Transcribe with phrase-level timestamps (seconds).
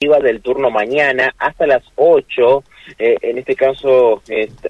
[0.00, 2.64] del turno mañana hasta las 8.
[2.98, 4.22] Eh, en este caso,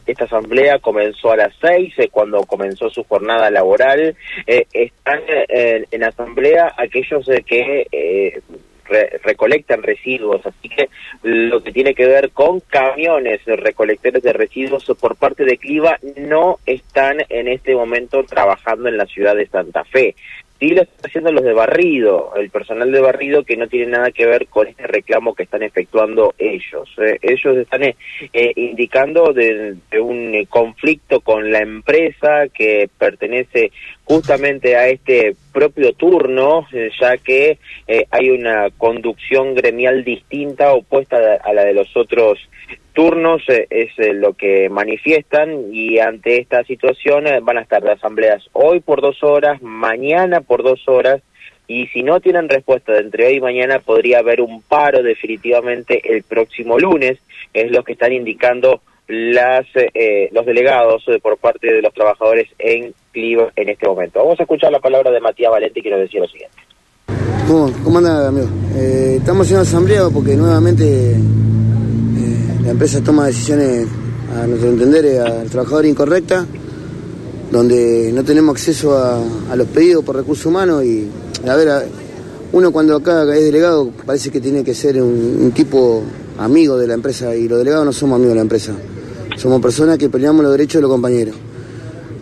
[0.04, 4.16] esta asamblea comenzó a las 6, eh, cuando comenzó su jornada laboral.
[4.44, 8.42] Eh, están en asamblea aquellos que
[9.22, 10.88] recolectan residuos, así que
[11.22, 16.58] lo que tiene que ver con camiones recolectores de residuos por parte de Cliva no
[16.66, 20.16] están en este momento trabajando en la ciudad de Santa Fe.
[20.60, 24.10] Sí lo están haciendo los de barrido, el personal de barrido que no tiene nada
[24.10, 26.86] que ver con este reclamo que están efectuando ellos.
[26.98, 27.96] Eh, ellos están eh,
[28.34, 33.72] eh, indicando de, un conflicto con la empresa que pertenece
[34.04, 36.66] justamente a este propio turno,
[37.00, 37.58] ya que
[38.10, 42.38] hay una conducción gremial distinta, opuesta a la de los otros
[42.92, 47.82] turnos eh, es eh, lo que manifiestan y ante esta situación eh, van a estar
[47.82, 51.22] de asambleas hoy por dos horas, mañana por dos horas
[51.66, 56.00] y si no tienen respuesta de entre hoy y mañana podría haber un paro definitivamente
[56.14, 57.18] el próximo lunes,
[57.54, 59.66] es lo que están indicando las
[60.32, 64.20] los delegados por parte de los trabajadores en Cliva en este momento.
[64.20, 66.56] Vamos a escuchar la palabra de Matías Valente que nos decía lo siguiente.
[67.46, 68.48] ¿Cómo, cómo anda, amigo?
[68.76, 71.16] estamos en asamblea porque nuevamente
[72.62, 73.86] la empresa toma decisiones,
[74.36, 76.46] a nuestro entender, eh, al trabajador incorrecta,
[77.50, 81.08] donde no tenemos acceso a, los pedidos por recursos humanos y,
[81.48, 81.88] a ver,
[82.52, 86.02] uno cuando acá es delegado parece que tiene que ser un, tipo
[86.38, 88.72] amigo de la empresa y los delegados no somos amigos de la empresa,
[89.36, 91.34] somos personas que peleamos los derechos de los compañeros.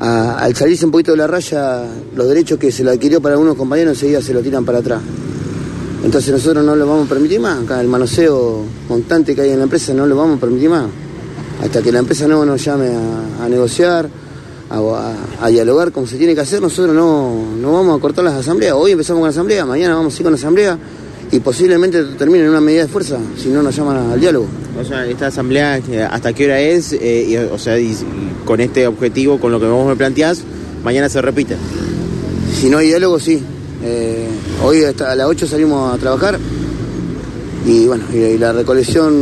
[0.00, 1.84] al salirse un poquito de la raya,
[2.17, 5.02] los derechos que se le adquirió para algunos compañeros enseguida se lo tiran para atrás.
[6.05, 9.59] Entonces nosotros no lo vamos a permitir más, acá el manoseo constante que hay en
[9.59, 10.87] la empresa no lo vamos a permitir más.
[11.63, 12.89] Hasta que la empresa no nos llame
[13.43, 14.09] a, negociar,
[14.71, 18.75] a, dialogar como se tiene que hacer, nosotros no, no vamos a cortar las asambleas.
[18.75, 20.79] Hoy empezamos con la asamblea, mañana vamos a ir con la asamblea
[21.33, 24.47] y posiblemente termine en una medida de fuerza si no nos llaman al diálogo.
[24.81, 26.93] O sea, esta asamblea, ¿hasta qué hora es?
[26.93, 27.77] Eh, o sea,
[28.45, 30.43] con este objetivo, con lo que vos me planteás,
[30.85, 31.57] mañana se repite.
[32.55, 33.42] Si no hay diálogo, sí.
[33.83, 34.27] Eh,
[34.64, 36.36] hoy a las 8 salimos a trabajar
[37.64, 39.14] y bueno, y, la recolección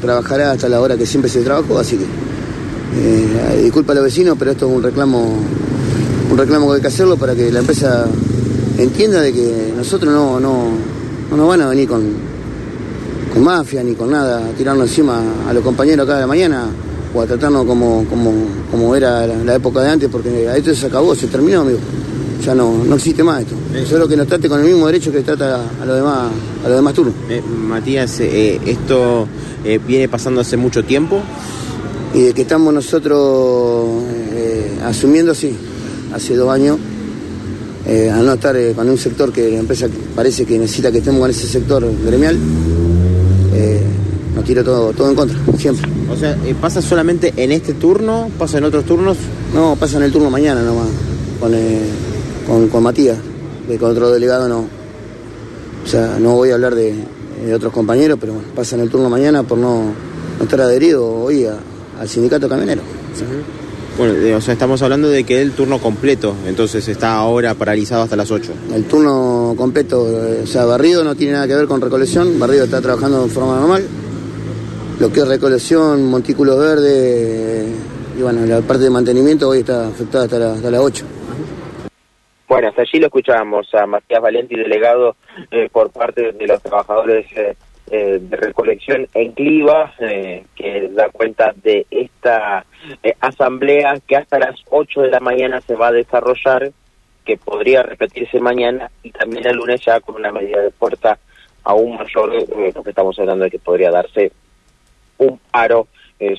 [0.00, 4.36] trabajará hasta la hora que siempre se trabajó, así que eh, disculpa a los vecinos,
[4.38, 5.32] pero esto es un reclamo,
[6.30, 8.06] un reclamo que hay que hacerlo para que la empresa
[8.78, 10.70] entienda de que nosotros no, no,
[11.30, 12.02] no nos van a venir con,
[13.32, 16.66] con mafia ni con nada, a tirarnos encima a los compañeros cada mañana
[17.14, 18.32] o a tratarnos como, como,
[18.72, 21.78] como era la, época de antes, porque esto se acabó, se terminó, amigo
[22.44, 23.54] ya no, no existe más esto.
[23.88, 26.30] Solo que nos trate con el mismo derecho que trata a los demás,
[26.64, 27.14] a los demás turnos.
[27.28, 29.26] Eh, Matías, eh, esto
[29.64, 31.20] eh, viene pasando hace mucho tiempo.
[32.14, 34.02] Y de que estamos nosotros
[34.84, 35.54] asumiendo, sí,
[36.14, 36.78] hace dos años,
[37.86, 41.30] al no estar con un sector que la empresa parece que necesita que estemos con
[41.30, 42.38] ese sector gremial,
[44.34, 45.90] nos tira todo, todo en contra, siempre.
[46.10, 48.30] O sea, ¿pasa solamente en este turno?
[48.38, 49.18] ¿Pasa en otros turnos?
[49.54, 50.88] No, pasa en el turno mañana nomás.
[51.38, 51.52] Con,
[52.48, 53.18] con, Matías,
[53.68, 54.66] de con otro delegado no.
[55.84, 56.94] O sea, no voy a hablar de,
[57.54, 59.92] otros compañeros, pero bueno, pasan el turno mañana por no,
[60.42, 62.82] estar adherido hoy al sindicato camionero.
[63.96, 68.16] Bueno, o sea, estamos hablando de que el turno completo, entonces está ahora paralizado hasta
[68.16, 68.52] las 8.
[68.74, 72.64] El turno completo, eh, o sea, Barrido no tiene nada que ver con recolección, Barrido
[72.64, 73.84] está trabajando de forma normal.
[75.00, 77.66] Lo que es recolección, montículos verdes
[78.18, 81.04] y bueno, la parte de mantenimiento hoy está afectada hasta, hasta las 8.
[82.48, 85.16] Bueno, hasta allí lo escuchábamos a Matías Valenti, delegado
[85.50, 87.54] eh, por parte de los trabajadores eh,
[87.90, 92.64] eh, de recolección en Cliva, que da cuenta de esta
[93.20, 96.72] asamblea que hasta las 8 de la mañana se va a desarrollar,
[97.26, 101.18] que podría repetirse mañana y también el lunes ya con una medida de fuerza
[101.64, 102.32] aún mayor,
[102.74, 104.32] lo que estamos hablando de que podría darse
[105.18, 105.88] un paro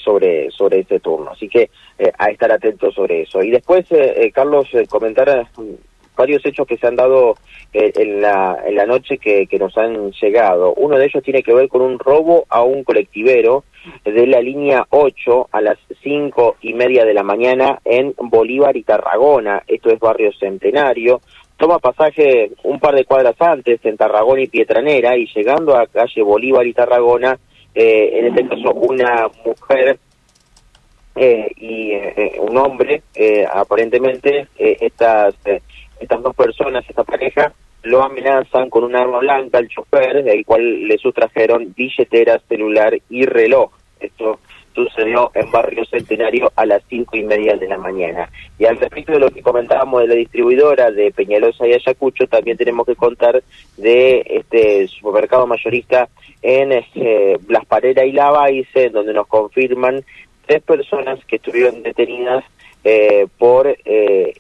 [0.04, 1.32] sobre sobre este turno.
[1.32, 1.70] Así que
[2.18, 3.42] a estar atentos sobre eso.
[3.44, 3.86] Y después,
[4.34, 5.48] Carlos, comentar
[6.20, 7.36] varios hechos que se han dado
[7.72, 10.74] eh, en, la, en la noche que, nos han llegado.
[10.74, 13.64] Uno de ellos tiene que ver con un robo a un colectivero
[14.04, 18.84] de la línea 8 a las cinco y media de la mañana en Bolívar y
[18.84, 19.64] Tarragona.
[19.66, 21.22] Esto es barrio Centenario.
[21.56, 26.22] Toma pasaje un par de cuadras antes en Tarragona y Pietranera y llegando a calle
[26.22, 27.40] Bolívar y Tarragona,
[27.74, 29.98] eh, en este caso una mujer
[31.16, 31.94] eh, y
[32.40, 33.04] un hombre,
[33.54, 35.36] aparentemente estas
[36.00, 37.54] estas dos personas, esta pareja,
[37.84, 43.26] lo amenazan con un arma blanca al chofer, del cual le sustrajeron billetera, celular y
[43.26, 43.72] reloj.
[44.00, 44.40] Esto
[44.74, 48.30] sucedió en Barrio Centenario a las cinco y media de la mañana.
[48.58, 52.58] Y al respecto de lo que comentábamos de la distribuidora de Peñalosa y Ayacucho, también
[52.58, 53.44] tenemos que contar
[53.78, 56.08] de este supermercado mayorista
[56.42, 60.04] en eh, Las Pareras y Lavaice, donde nos confirman
[60.46, 62.44] tres personas que estuvieron detenidas
[62.84, 64.34] eh, por eh,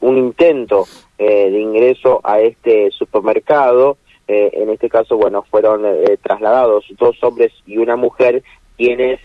[0.00, 0.86] un intento
[1.18, 3.98] eh, de ingreso a este supermercado.
[4.28, 5.82] Eh, en este caso, bueno, fueron
[6.20, 8.42] trasladados dos hombres y una mujer
[8.76, 9.20] quienes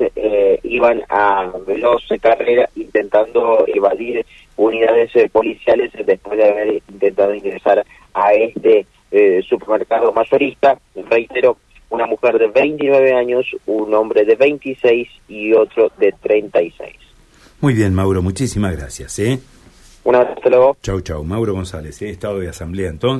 [0.63, 4.25] iban a veloz carrera intentando evadir
[4.55, 8.85] unidades policiales después de haber intentado ingresar a este
[9.49, 10.79] supermercado mayorista.
[11.09, 11.57] Reitero,
[11.89, 17.10] una mujer de 29 años, un hombre de 26 y otro de 36.
[17.61, 19.19] Muy bien, Mauro, muchísimas gracias.
[19.19, 19.39] ¿eh?
[20.03, 20.77] Un abrazo, luego.
[20.81, 21.23] Chau, chau.
[21.23, 22.09] Mauro González, ¿eh?
[22.09, 23.19] Estado de Asamblea entonces.